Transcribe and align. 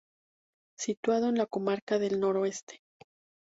Situado 0.79 1.29
en 1.29 1.35
la 1.35 1.45
comarca 1.45 1.99
del 1.99 2.19
Noroeste. 2.19 2.81